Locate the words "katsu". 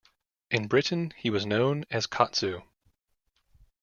2.07-2.63